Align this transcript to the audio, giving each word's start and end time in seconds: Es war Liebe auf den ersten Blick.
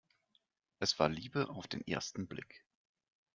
Es 0.79 0.97
war 0.97 1.09
Liebe 1.09 1.47
auf 1.51 1.67
den 1.67 1.85
ersten 1.87 2.25
Blick. 2.27 2.65